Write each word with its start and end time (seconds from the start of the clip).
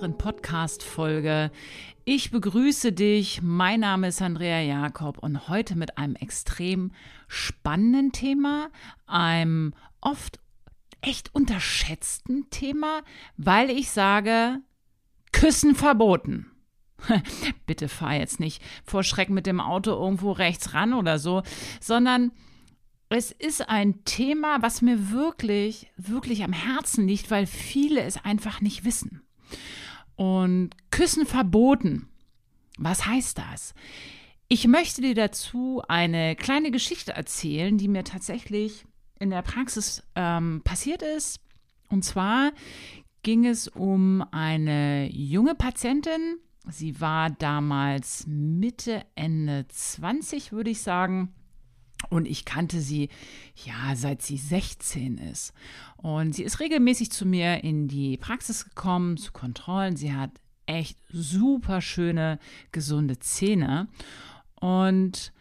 weiteren 0.00 0.16
Podcast-Folge. 0.16 1.50
Ich 2.06 2.30
begrüße 2.30 2.92
dich. 2.92 3.42
Mein 3.42 3.80
Name 3.80 4.08
ist 4.08 4.22
Andrea 4.22 4.62
Jakob 4.62 5.18
und 5.18 5.46
heute 5.48 5.76
mit 5.76 5.98
einem 5.98 6.16
extrem 6.16 6.92
spannenden 7.28 8.10
Thema, 8.10 8.70
einem 9.06 9.74
oft 10.00 10.40
echt 11.02 11.34
unterschätzten 11.34 12.48
Thema, 12.48 13.02
weil 13.36 13.68
ich 13.68 13.90
sage, 13.90 14.60
Küssen 15.32 15.74
verboten. 15.74 16.50
Bitte 17.66 17.90
fahr 17.90 18.14
jetzt 18.14 18.40
nicht 18.40 18.62
vor 18.82 19.02
Schreck 19.02 19.28
mit 19.28 19.44
dem 19.44 19.60
Auto 19.60 19.90
irgendwo 19.90 20.32
rechts 20.32 20.72
ran 20.72 20.94
oder 20.94 21.18
so, 21.18 21.42
sondern 21.78 22.32
es 23.10 23.32
ist 23.32 23.68
ein 23.68 24.02
Thema, 24.06 24.62
was 24.62 24.80
mir 24.80 25.10
wirklich, 25.10 25.90
wirklich 25.98 26.42
am 26.42 26.54
Herzen 26.54 27.06
liegt, 27.06 27.30
weil 27.30 27.46
viele 27.46 28.02
es 28.02 28.24
einfach 28.24 28.62
nicht 28.62 28.86
wissen. 28.86 29.20
Und 30.20 30.72
Küssen 30.90 31.24
verboten. 31.24 32.10
Was 32.76 33.06
heißt 33.06 33.38
das? 33.38 33.72
Ich 34.48 34.66
möchte 34.66 35.00
dir 35.00 35.14
dazu 35.14 35.82
eine 35.88 36.36
kleine 36.36 36.70
Geschichte 36.70 37.12
erzählen, 37.12 37.78
die 37.78 37.88
mir 37.88 38.04
tatsächlich 38.04 38.84
in 39.18 39.30
der 39.30 39.40
Praxis 39.40 40.02
ähm, 40.16 40.60
passiert 40.62 41.00
ist. 41.00 41.40
Und 41.88 42.04
zwar 42.04 42.52
ging 43.22 43.46
es 43.46 43.66
um 43.66 44.22
eine 44.30 45.10
junge 45.10 45.54
Patientin. 45.54 46.36
Sie 46.68 47.00
war 47.00 47.30
damals 47.30 48.26
Mitte, 48.26 49.06
Ende 49.14 49.68
20, 49.68 50.52
würde 50.52 50.68
ich 50.68 50.82
sagen. 50.82 51.32
Und 52.10 52.26
ich 52.26 52.44
kannte 52.44 52.80
sie, 52.80 53.08
ja, 53.64 53.94
seit 53.94 54.20
sie 54.20 54.36
16 54.36 55.16
ist. 55.18 55.54
Und 55.96 56.34
sie 56.34 56.42
ist 56.42 56.60
regelmäßig 56.60 57.12
zu 57.12 57.24
mir 57.24 57.62
in 57.62 57.88
die 57.88 58.16
Praxis 58.16 58.64
gekommen, 58.64 59.16
zu 59.16 59.32
Kontrollen. 59.32 59.96
Sie 59.96 60.12
hat 60.12 60.32
echt 60.66 60.98
super 61.08 61.80
schöne, 61.80 62.38
gesunde 62.72 63.18
Zähne. 63.20 63.88
Und 64.60 65.32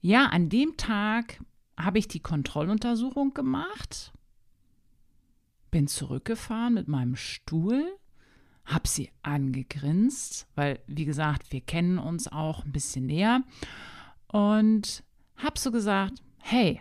ja, 0.00 0.26
an 0.26 0.48
dem 0.48 0.76
Tag 0.76 1.40
habe 1.78 1.98
ich 1.98 2.08
die 2.08 2.20
Kontrolluntersuchung 2.20 3.34
gemacht, 3.34 4.12
bin 5.70 5.88
zurückgefahren 5.88 6.74
mit 6.74 6.88
meinem 6.88 7.16
Stuhl, 7.16 7.84
habe 8.64 8.88
sie 8.88 9.10
angegrinst, 9.22 10.46
weil, 10.54 10.80
wie 10.86 11.04
gesagt, 11.04 11.52
wir 11.52 11.60
kennen 11.60 11.98
uns 11.98 12.28
auch 12.28 12.64
ein 12.64 12.72
bisschen 12.72 13.06
näher. 13.06 13.42
Und 14.28 15.04
hab 15.36 15.58
so 15.58 15.70
gesagt, 15.70 16.22
hey, 16.38 16.80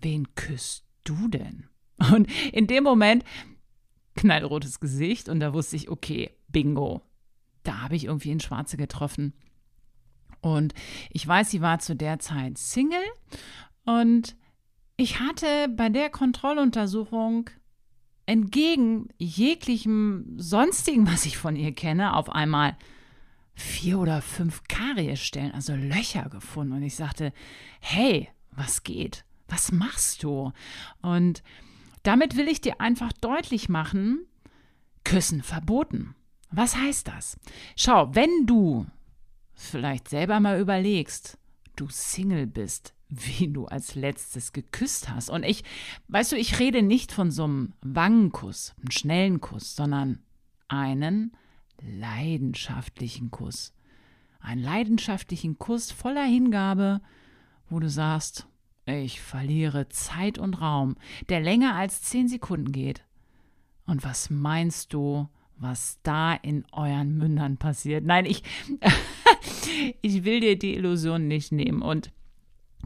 wen 0.00 0.34
küsst 0.34 0.84
du 1.04 1.28
denn? 1.28 1.68
Und 2.12 2.30
in 2.52 2.66
dem 2.66 2.84
Moment 2.84 3.24
knallrotes 4.16 4.80
Gesicht 4.80 5.28
und 5.28 5.40
da 5.40 5.52
wusste 5.52 5.76
ich, 5.76 5.88
okay, 5.88 6.30
bingo, 6.48 7.02
da 7.62 7.82
habe 7.82 7.96
ich 7.96 8.04
irgendwie 8.04 8.30
einen 8.30 8.40
Schwarze 8.40 8.76
getroffen. 8.76 9.32
Und 10.40 10.74
ich 11.10 11.26
weiß, 11.26 11.50
sie 11.50 11.62
war 11.62 11.78
zu 11.78 11.96
der 11.96 12.18
Zeit 12.18 12.58
Single 12.58 12.98
und 13.84 14.36
ich 14.96 15.18
hatte 15.18 15.68
bei 15.74 15.88
der 15.88 16.10
Kontrolluntersuchung 16.10 17.50
entgegen 18.26 19.08
jeglichem 19.18 20.34
sonstigen, 20.36 21.06
was 21.06 21.26
ich 21.26 21.36
von 21.36 21.56
ihr 21.56 21.72
kenne, 21.72 22.14
auf 22.14 22.30
einmal 22.30 22.76
vier 23.54 23.98
oder 23.98 24.20
fünf 24.20 24.62
Kariesstellen, 24.68 25.52
also 25.52 25.74
Löcher 25.74 26.28
gefunden. 26.28 26.74
Und 26.74 26.82
ich 26.82 26.96
sagte, 26.96 27.32
hey, 27.80 28.28
was 28.50 28.82
geht? 28.82 29.24
Was 29.48 29.72
machst 29.72 30.22
du? 30.22 30.52
Und 31.02 31.42
damit 32.02 32.36
will 32.36 32.48
ich 32.48 32.60
dir 32.60 32.80
einfach 32.80 33.12
deutlich 33.12 33.68
machen, 33.68 34.26
Küssen 35.04 35.42
verboten. 35.42 36.14
Was 36.50 36.76
heißt 36.76 37.08
das? 37.08 37.38
Schau, 37.76 38.14
wenn 38.14 38.46
du 38.46 38.86
vielleicht 39.54 40.08
selber 40.08 40.40
mal 40.40 40.60
überlegst, 40.60 41.38
du 41.76 41.88
Single 41.88 42.46
bist, 42.46 42.94
wie 43.08 43.48
du 43.48 43.66
als 43.66 43.94
letztes 43.94 44.52
geküsst 44.52 45.08
hast. 45.08 45.30
Und 45.30 45.44
ich, 45.44 45.64
weißt 46.08 46.32
du, 46.32 46.36
ich 46.36 46.58
rede 46.58 46.82
nicht 46.82 47.12
von 47.12 47.30
so 47.30 47.44
einem 47.44 47.72
Wangenkuss, 47.82 48.74
einem 48.78 48.90
schnellen 48.90 49.40
Kuss, 49.40 49.76
sondern 49.76 50.20
einen 50.68 51.36
leidenschaftlichen 51.80 53.30
Kuss. 53.30 53.72
Einen 54.40 54.62
leidenschaftlichen 54.62 55.58
Kuss 55.58 55.90
voller 55.90 56.24
Hingabe, 56.24 57.00
wo 57.68 57.80
du 57.80 57.88
sagst, 57.88 58.46
ich 58.86 59.20
verliere 59.20 59.88
Zeit 59.88 60.38
und 60.38 60.60
Raum, 60.60 60.96
der 61.28 61.40
länger 61.40 61.74
als 61.74 62.02
zehn 62.02 62.28
Sekunden 62.28 62.72
geht. 62.72 63.04
Und 63.86 64.04
was 64.04 64.30
meinst 64.30 64.92
du, 64.92 65.28
was 65.56 65.98
da 66.02 66.34
in 66.34 66.64
euren 66.72 67.16
Mündern 67.16 67.56
passiert? 67.56 68.04
Nein, 68.04 68.26
ich, 68.26 68.42
ich 70.02 70.24
will 70.24 70.40
dir 70.40 70.58
die 70.58 70.74
Illusion 70.74 71.28
nicht 71.28 71.52
nehmen. 71.52 71.80
Und 71.82 72.12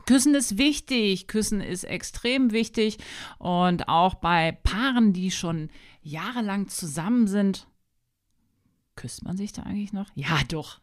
Küssen 0.07 0.35
ist 0.35 0.59
wichtig, 0.59 1.27
Küssen 1.27 1.61
ist 1.61 1.85
extrem 1.85 2.53
wichtig. 2.53 2.99
Und 3.39 3.89
auch 3.89 4.15
bei 4.15 4.53
Paaren, 4.53 5.13
die 5.13 5.31
schon 5.31 5.71
jahrelang 6.03 6.69
zusammen 6.69 7.27
sind, 7.27 7.67
Küsst 8.99 9.23
man 9.23 9.37
sich 9.37 9.53
da 9.53 9.63
eigentlich 9.63 9.93
noch? 9.93 10.11
Ja, 10.17 10.41
doch. 10.49 10.81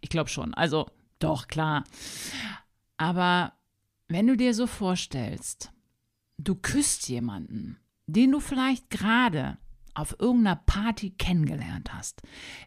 ich 0.00 0.08
glaube 0.08 0.28
schon. 0.28 0.54
Also, 0.54 0.90
doch, 1.20 1.46
klar. 1.46 1.84
Aber 2.96 3.52
wenn 4.08 4.26
du 4.26 4.36
dir 4.36 4.54
so 4.54 4.66
vorstellst, 4.66 5.70
du 6.36 6.56
küsst 6.56 7.08
jemanden, 7.08 7.78
den 8.08 8.32
du 8.32 8.40
vielleicht 8.40 8.90
gerade 8.90 9.56
auf 9.94 10.16
irgendeiner 10.18 10.56
Party 10.56 11.10
kennengelernt 11.10 11.94
hast, 11.94 12.22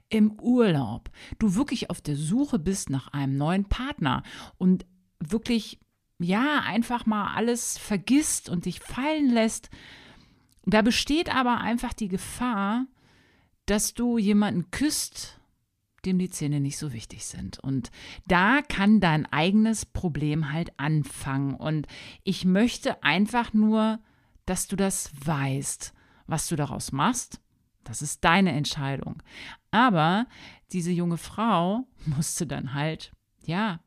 im 0.07 0.39
Urlaub, 0.39 1.09
du 1.37 1.55
wirklich 1.55 1.89
auf 1.89 1.99
der 1.99 2.15
Suche 2.15 2.57
bist 2.57 2.89
nach 2.89 3.09
einem 3.09 3.35
neuen 3.35 3.65
Partner 3.65 4.23
und 4.57 4.85
wirklich, 5.19 5.81
ja, 6.17 6.61
einfach 6.61 7.05
mal 7.05 7.35
alles 7.35 7.77
vergisst 7.77 8.47
und 8.47 8.63
dich 8.63 8.79
fallen 8.79 9.31
lässt, 9.31 9.69
da 10.65 10.81
besteht 10.81 11.33
aber 11.35 11.59
einfach 11.59 11.91
die 11.91 12.07
Gefahr, 12.07 12.85
dass 13.65 13.93
du 13.93 14.17
jemanden 14.17 14.71
küsst, 14.71 15.39
dem 16.05 16.17
die 16.17 16.29
Zähne 16.29 16.59
nicht 16.59 16.77
so 16.77 16.93
wichtig 16.93 17.25
sind. 17.25 17.59
Und 17.59 17.91
da 18.27 18.61
kann 18.61 18.99
dein 18.99 19.25
eigenes 19.27 19.85
Problem 19.85 20.51
halt 20.51 20.71
anfangen. 20.77 21.53
Und 21.53 21.87
ich 22.23 22.45
möchte 22.45 23.03
einfach 23.03 23.53
nur, 23.53 23.99
dass 24.45 24.67
du 24.67 24.75
das 24.75 25.11
weißt. 25.25 25.93
Was 26.27 26.47
du 26.47 26.55
daraus 26.55 26.91
machst, 26.91 27.41
das 27.83 28.01
ist 28.01 28.23
deine 28.23 28.53
Entscheidung. 28.53 29.21
Aber 29.69 30.27
diese 30.71 30.91
junge 30.91 31.17
Frau 31.17 31.87
musste 32.05 32.47
dann 32.47 32.73
halt, 32.73 33.11
ja, 33.45 33.79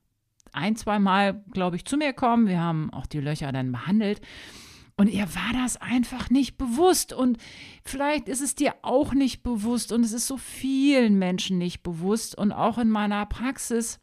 ein, 0.52 0.76
zwei 0.76 0.98
Mal, 0.98 1.42
glaube 1.52 1.76
ich, 1.76 1.84
zu 1.84 1.96
mir 1.96 2.12
kommen. 2.12 2.46
Wir 2.46 2.60
haben 2.60 2.92
auch 2.92 3.06
die 3.06 3.20
Löcher 3.20 3.50
dann 3.50 3.72
behandelt. 3.72 4.20
Und 4.96 5.08
ihr 5.08 5.34
war 5.34 5.52
das 5.52 5.76
einfach 5.76 6.30
nicht 6.30 6.56
bewusst. 6.56 7.12
Und 7.12 7.38
vielleicht 7.84 8.28
ist 8.28 8.40
es 8.40 8.54
dir 8.54 8.74
auch 8.82 9.12
nicht 9.12 9.42
bewusst. 9.42 9.90
Und 9.90 10.04
es 10.04 10.12
ist 10.12 10.26
so 10.26 10.36
vielen 10.36 11.18
Menschen 11.18 11.58
nicht 11.58 11.82
bewusst. 11.82 12.36
Und 12.36 12.52
auch 12.52 12.78
in 12.78 12.90
meiner 12.90 13.26
Praxis, 13.26 13.98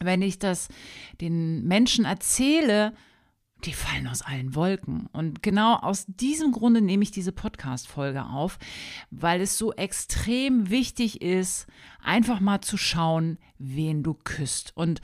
wenn 0.00 0.22
ich 0.22 0.40
das 0.40 0.68
den 1.20 1.64
Menschen 1.64 2.04
erzähle, 2.04 2.94
die 3.64 3.72
fallen 3.72 4.08
aus 4.08 4.22
allen 4.22 4.54
Wolken. 4.56 5.06
Und 5.12 5.42
genau 5.42 5.76
aus 5.76 6.04
diesem 6.08 6.50
Grunde 6.50 6.80
nehme 6.80 7.04
ich 7.04 7.12
diese 7.12 7.32
Podcast-Folge 7.32 8.24
auf, 8.24 8.58
weil 9.10 9.40
es 9.40 9.56
so 9.56 9.72
extrem 9.72 10.70
wichtig 10.70 11.22
ist, 11.22 11.66
einfach 12.02 12.40
mal 12.40 12.60
zu 12.60 12.76
schauen, 12.76 13.38
wen 13.58 14.02
du 14.02 14.14
küsst. 14.14 14.76
Und 14.76 15.00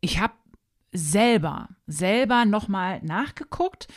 ich 0.00 0.18
habe 0.18 0.34
selber, 0.92 1.70
selber 1.86 2.44
nochmal 2.44 3.00
nachgeguckt 3.02 3.88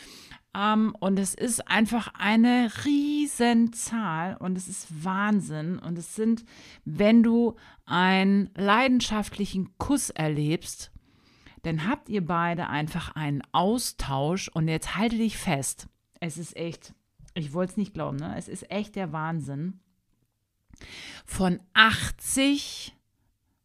ähm, 0.54 0.94
und 0.98 1.18
es 1.18 1.34
ist 1.34 1.68
einfach 1.68 2.12
eine 2.14 2.70
Riesenzahl 2.84 4.36
und 4.38 4.56
es 4.56 4.68
ist 4.68 5.04
Wahnsinn. 5.04 5.78
Und 5.78 5.98
es 5.98 6.14
sind, 6.14 6.44
wenn 6.84 7.22
du 7.22 7.56
einen 7.84 8.50
leidenschaftlichen 8.54 9.76
Kuss 9.78 10.10
erlebst, 10.10 10.90
dann 11.62 11.88
habt 11.88 12.08
ihr 12.08 12.24
beide 12.24 12.68
einfach 12.68 13.14
einen 13.14 13.42
Austausch 13.52 14.48
und 14.48 14.68
jetzt 14.68 14.96
halte 14.96 15.16
dich 15.16 15.36
fest. 15.36 15.88
Es 16.20 16.38
ist 16.38 16.56
echt, 16.56 16.94
ich 17.34 17.52
wollte 17.52 17.72
es 17.72 17.76
nicht 17.76 17.94
glauben, 17.94 18.16
ne? 18.16 18.34
Es 18.36 18.48
ist 18.48 18.70
echt 18.70 18.96
der 18.96 19.12
Wahnsinn. 19.12 19.80
Von 21.26 21.60
80 21.74 22.94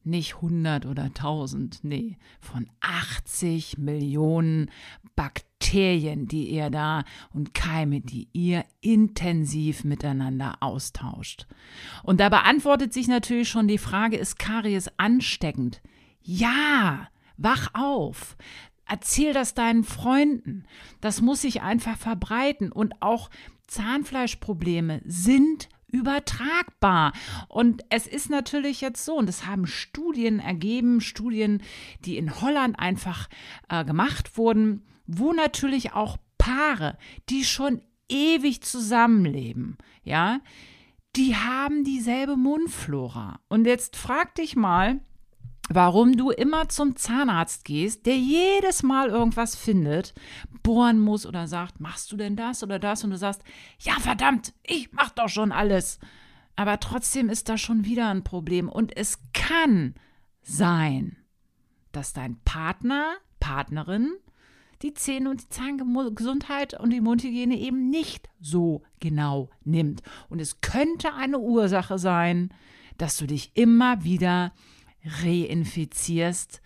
nicht 0.03 0.35
100 0.35 0.85
oder 0.85 1.03
1000, 1.03 1.83
nee, 1.83 2.17
von 2.39 2.69
80 2.81 3.77
Millionen 3.77 4.69
Bakterien, 5.15 5.52
die 5.73 6.49
ihr 6.49 6.69
da 6.69 7.03
und 7.33 7.53
Keime, 7.53 8.01
die 8.01 8.27
ihr 8.33 8.65
intensiv 8.81 9.83
miteinander 9.83 10.57
austauscht. 10.59 11.47
Und 12.03 12.19
da 12.19 12.29
beantwortet 12.29 12.93
sich 12.93 13.07
natürlich 13.07 13.49
schon 13.49 13.67
die 13.67 13.77
Frage, 13.77 14.17
ist 14.17 14.39
Karies 14.39 14.89
ansteckend? 14.97 15.81
Ja, 16.21 17.07
wach 17.37 17.71
auf. 17.73 18.37
Erzähl 18.87 19.33
das 19.33 19.53
deinen 19.53 19.83
Freunden. 19.83 20.65
Das 21.01 21.21
muss 21.21 21.41
sich 21.41 21.61
einfach 21.61 21.97
verbreiten. 21.97 22.71
Und 22.71 23.01
auch 23.01 23.29
Zahnfleischprobleme 23.67 25.01
sind 25.05 25.69
übertragbar. 25.93 27.13
Und 27.47 27.83
es 27.89 28.07
ist 28.07 28.29
natürlich 28.29 28.81
jetzt 28.81 29.05
so, 29.05 29.15
und 29.15 29.27
das 29.27 29.45
haben 29.45 29.67
Studien 29.67 30.39
ergeben, 30.39 30.99
Studien, 30.99 31.61
die 32.03 32.17
in 32.17 32.41
Holland 32.41 32.77
einfach 32.77 33.29
äh, 33.69 33.85
gemacht 33.85 34.37
wurden, 34.37 34.85
wo 35.05 35.31
natürlich 35.31 35.93
auch 35.93 36.17
Paare, 36.37 36.97
die 37.29 37.45
schon 37.45 37.81
ewig 38.09 38.61
zusammenleben, 38.61 39.77
ja, 40.03 40.41
die 41.15 41.35
haben 41.35 41.83
dieselbe 41.83 42.35
Mundflora. 42.35 43.39
Und 43.47 43.65
jetzt 43.65 43.95
frag 43.95 44.35
dich 44.35 44.55
mal, 44.55 44.99
warum 45.69 46.17
du 46.17 46.31
immer 46.31 46.69
zum 46.69 46.95
Zahnarzt 46.95 47.65
gehst, 47.65 48.05
der 48.05 48.17
jedes 48.17 48.83
Mal 48.83 49.09
irgendwas 49.09 49.55
findet, 49.55 50.13
bohren 50.61 50.99
muss 50.99 51.25
oder 51.25 51.47
sagt, 51.47 51.79
machst 51.79 52.11
du 52.11 52.17
denn 52.17 52.35
das 52.35 52.63
oder 52.63 52.79
das? 52.79 53.03
Und 53.03 53.11
du 53.11 53.17
sagst, 53.17 53.43
ja 53.79 53.93
verdammt, 53.99 54.53
ich 54.63 54.91
mach 54.91 55.11
doch 55.11 55.29
schon 55.29 55.51
alles. 55.51 55.99
Aber 56.55 56.79
trotzdem 56.79 57.29
ist 57.29 57.49
da 57.49 57.57
schon 57.57 57.85
wieder 57.85 58.09
ein 58.09 58.23
Problem. 58.23 58.69
Und 58.69 58.95
es 58.95 59.19
kann 59.33 59.95
sein, 60.41 61.17
dass 61.91 62.13
dein 62.13 62.37
Partner, 62.43 63.15
Partnerin, 63.39 64.13
die 64.81 64.93
Zähne 64.93 65.29
und 65.29 65.41
die 65.41 65.49
Zahngesundheit 65.49 66.79
und 66.79 66.89
die 66.89 67.01
Mundhygiene 67.01 67.57
eben 67.57 67.89
nicht 67.89 68.29
so 68.41 68.83
genau 68.99 69.49
nimmt. 69.63 70.03
Und 70.29 70.39
es 70.39 70.61
könnte 70.61 71.13
eine 71.13 71.39
Ursache 71.39 71.97
sein, 71.97 72.53
dass 72.97 73.17
du 73.17 73.25
dich 73.25 73.51
immer 73.55 74.03
wieder 74.03 74.51
reinfizierst 75.05 76.61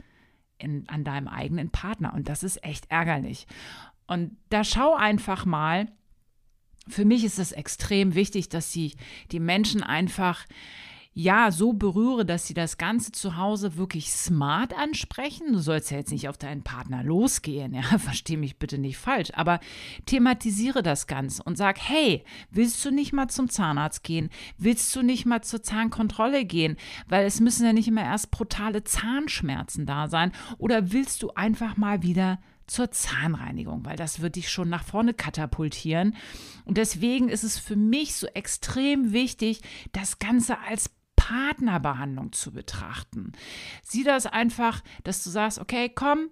in, 0.57 0.87
an 0.89 1.03
deinem 1.03 1.27
eigenen 1.27 1.69
Partner. 1.69 2.13
Und 2.13 2.29
das 2.29 2.43
ist 2.43 2.63
echt 2.63 2.89
ärgerlich. 2.89 3.47
Und 4.07 4.37
da 4.49 4.63
schau 4.63 4.95
einfach 4.95 5.45
mal, 5.45 5.91
für 6.87 7.05
mich 7.05 7.23
ist 7.23 7.39
es 7.39 7.51
extrem 7.51 8.15
wichtig, 8.15 8.49
dass 8.49 8.71
sie 8.71 8.93
die 9.31 9.39
Menschen 9.39 9.83
einfach 9.83 10.45
ja, 11.19 11.49
so 11.49 11.73
berühre, 11.73 12.27
dass 12.27 12.45
sie 12.45 12.53
das 12.53 12.77
Ganze 12.77 13.11
zu 13.11 13.37
Hause 13.37 13.75
wirklich 13.75 14.11
smart 14.11 14.77
ansprechen. 14.77 15.51
Du 15.51 15.57
sollst 15.57 15.89
ja 15.89 15.97
jetzt 15.97 16.11
nicht 16.11 16.29
auf 16.29 16.37
deinen 16.37 16.61
Partner 16.61 17.01
losgehen, 17.01 17.73
ja, 17.73 17.81
versteh 17.97 18.37
mich 18.37 18.59
bitte 18.59 18.77
nicht 18.77 18.99
falsch, 18.99 19.31
aber 19.33 19.59
thematisiere 20.05 20.83
das 20.83 21.07
Ganze 21.07 21.41
und 21.41 21.57
sag, 21.57 21.79
hey, 21.79 22.23
willst 22.51 22.85
du 22.85 22.91
nicht 22.91 23.13
mal 23.13 23.29
zum 23.29 23.49
Zahnarzt 23.49 24.03
gehen? 24.03 24.29
Willst 24.59 24.95
du 24.95 25.01
nicht 25.01 25.25
mal 25.25 25.41
zur 25.41 25.63
Zahnkontrolle 25.63 26.45
gehen? 26.45 26.77
Weil 27.09 27.25
es 27.25 27.39
müssen 27.39 27.65
ja 27.65 27.73
nicht 27.73 27.87
immer 27.87 28.03
erst 28.03 28.29
brutale 28.29 28.83
Zahnschmerzen 28.83 29.87
da 29.87 30.09
sein. 30.09 30.31
Oder 30.59 30.91
willst 30.91 31.23
du 31.23 31.31
einfach 31.31 31.77
mal 31.77 32.03
wieder 32.03 32.37
zur 32.67 32.91
Zahnreinigung, 32.91 33.85
weil 33.85 33.95
das 33.95 34.19
wird 34.19 34.35
dich 34.35 34.49
schon 34.49 34.69
nach 34.69 34.83
vorne 34.83 35.13
katapultieren. 35.13 36.15
Und 36.65 36.77
deswegen 36.77 37.29
ist 37.29 37.45
es 37.45 37.57
für 37.57 37.77
mich 37.77 38.13
so 38.13 38.27
extrem 38.27 39.13
wichtig, 39.13 39.61
das 39.93 40.19
Ganze 40.19 40.59
als 40.59 40.89
Partnerbehandlung 41.27 42.31
zu 42.31 42.51
betrachten. 42.51 43.33
Sieh 43.83 44.03
das 44.03 44.25
einfach, 44.25 44.81
dass 45.03 45.23
du 45.23 45.29
sagst, 45.29 45.59
okay, 45.59 45.89
komm, 45.93 46.29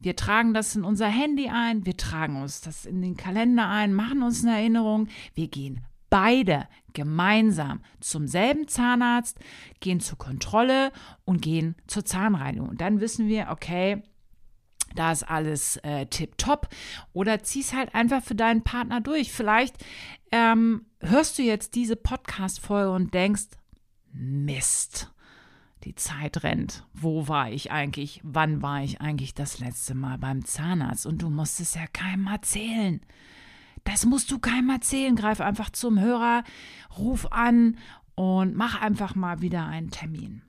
wir 0.00 0.16
tragen 0.16 0.52
das 0.52 0.74
in 0.74 0.82
unser 0.82 1.06
Handy 1.06 1.48
ein, 1.48 1.86
wir 1.86 1.96
tragen 1.96 2.42
uns 2.42 2.60
das 2.60 2.84
in 2.84 3.02
den 3.02 3.16
Kalender 3.16 3.68
ein, 3.68 3.94
machen 3.94 4.22
uns 4.22 4.42
eine 4.42 4.56
Erinnerung, 4.56 5.06
wir 5.34 5.46
gehen 5.46 5.84
beide 6.10 6.66
gemeinsam 6.92 7.82
zum 8.00 8.26
selben 8.26 8.66
Zahnarzt, 8.66 9.38
gehen 9.78 10.00
zur 10.00 10.18
Kontrolle 10.18 10.90
und 11.24 11.40
gehen 11.40 11.76
zur 11.86 12.04
Zahnreinigung. 12.04 12.68
Und 12.68 12.80
dann 12.80 13.00
wissen 13.00 13.28
wir, 13.28 13.48
okay, 13.50 14.02
da 14.96 15.12
ist 15.12 15.22
alles 15.22 15.76
äh, 15.78 16.06
tipptopp. 16.06 16.68
Oder 17.12 17.42
zieh's 17.44 17.72
halt 17.72 17.94
einfach 17.94 18.22
für 18.22 18.34
deinen 18.34 18.62
Partner 18.62 19.00
durch. 19.00 19.32
Vielleicht 19.32 19.76
ähm, 20.32 20.84
hörst 21.00 21.38
du 21.38 21.42
jetzt 21.42 21.76
diese 21.76 21.96
Podcast-Folge 21.96 22.90
und 22.90 23.14
denkst, 23.14 23.44
Mist. 24.12 25.12
Die 25.84 25.94
Zeit 25.94 26.44
rennt. 26.44 26.86
Wo 26.92 27.26
war 27.26 27.50
ich 27.50 27.72
eigentlich? 27.72 28.20
Wann 28.22 28.62
war 28.62 28.82
ich 28.84 29.00
eigentlich 29.00 29.34
das 29.34 29.58
letzte 29.58 29.94
Mal 29.94 30.18
beim 30.18 30.44
Zahnarzt? 30.44 31.06
Und 31.06 31.22
du 31.22 31.30
musst 31.30 31.60
es 31.60 31.74
ja 31.74 31.86
keinem 31.86 32.28
erzählen. 32.28 33.00
Das 33.84 34.06
musst 34.06 34.30
du 34.30 34.38
keinem 34.38 34.70
erzählen. 34.70 35.16
Greif 35.16 35.40
einfach 35.40 35.70
zum 35.70 35.98
Hörer, 35.98 36.44
ruf 36.98 37.32
an 37.32 37.78
und 38.14 38.54
mach 38.54 38.80
einfach 38.80 39.14
mal 39.14 39.40
wieder 39.40 39.66
einen 39.66 39.90
Termin. 39.90 40.42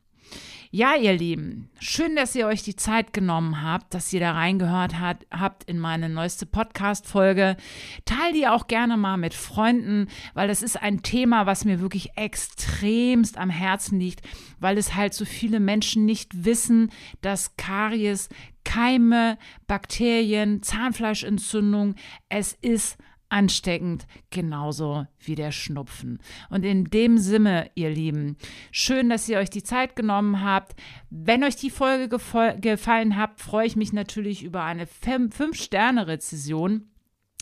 Ja, 0.75 0.95
ihr 0.95 1.13
Lieben, 1.13 1.69
schön, 1.79 2.15
dass 2.15 2.33
ihr 2.33 2.47
euch 2.47 2.63
die 2.63 2.75
Zeit 2.75 3.13
genommen 3.13 3.61
habt, 3.61 3.93
dass 3.93 4.11
ihr 4.11 4.19
da 4.19 4.31
reingehört 4.31 4.97
hat, 4.99 5.23
habt 5.29 5.65
in 5.65 5.77
meine 5.77 6.09
neueste 6.09 6.47
Podcast-Folge. 6.47 7.57
Teil 8.05 8.33
die 8.33 8.47
auch 8.47 8.65
gerne 8.65 8.97
mal 8.97 9.17
mit 9.17 9.35
Freunden, 9.35 10.07
weil 10.33 10.47
das 10.47 10.63
ist 10.63 10.81
ein 10.81 11.03
Thema, 11.03 11.45
was 11.45 11.63
mir 11.63 11.79
wirklich 11.79 12.17
extremst 12.17 13.37
am 13.37 13.51
Herzen 13.51 13.99
liegt, 13.99 14.27
weil 14.59 14.79
es 14.79 14.95
halt 14.95 15.13
so 15.13 15.25
viele 15.25 15.59
Menschen 15.59 16.05
nicht 16.05 16.43
wissen, 16.43 16.89
dass 17.21 17.55
Karies, 17.55 18.29
Keime, 18.63 19.37
Bakterien, 19.67 20.63
Zahnfleischentzündung, 20.63 21.93
es 22.29 22.53
ist 22.53 22.97
ansteckend, 23.33 24.07
genauso 24.29 25.07
wie 25.19 25.35
der 25.35 25.51
Schnupfen. 25.51 26.19
Und 26.49 26.63
in 26.63 26.85
dem 26.85 27.17
Sinne, 27.17 27.71
ihr 27.73 27.89
Lieben, 27.89 28.37
schön, 28.71 29.09
dass 29.09 29.27
ihr 29.27 29.39
euch 29.39 29.49
die 29.49 29.63
Zeit 29.63 29.95
genommen 29.95 30.43
habt. 30.43 30.75
Wenn 31.09 31.43
euch 31.43 31.55
die 31.55 31.71
Folge 31.71 32.07
gefallen 32.07 33.17
hat, 33.17 33.41
freue 33.41 33.65
ich 33.65 33.75
mich 33.75 33.91
natürlich 33.91 34.43
über 34.43 34.63
eine 34.63 34.85
5-Sterne-Rezession. 34.85 36.85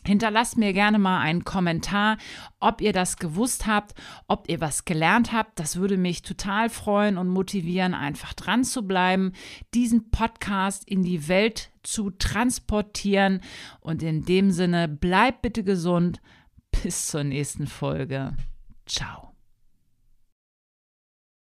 Hinterlasst 0.05 0.57
mir 0.57 0.73
gerne 0.73 0.99
mal 0.99 1.19
einen 1.19 1.43
Kommentar, 1.43 2.17
ob 2.59 2.81
ihr 2.81 2.93
das 2.93 3.17
gewusst 3.17 3.67
habt, 3.67 3.93
ob 4.27 4.49
ihr 4.49 4.59
was 4.59 4.85
gelernt 4.85 5.31
habt. 5.31 5.59
Das 5.59 5.75
würde 5.75 5.97
mich 5.97 6.21
total 6.23 6.69
freuen 6.69 7.17
und 7.17 7.29
motivieren, 7.29 7.93
einfach 7.93 8.33
dran 8.33 8.63
zu 8.63 8.87
bleiben, 8.87 9.33
diesen 9.73 10.09
Podcast 10.09 10.87
in 10.87 11.03
die 11.03 11.27
Welt 11.27 11.69
zu 11.83 12.09
transportieren. 12.11 13.41
Und 13.79 14.03
in 14.03 14.25
dem 14.25 14.51
Sinne, 14.51 14.87
bleibt 14.87 15.41
bitte 15.41 15.63
gesund. 15.63 16.21
Bis 16.83 17.07
zur 17.07 17.23
nächsten 17.23 17.67
Folge. 17.67 18.33
Ciao. 18.85 19.30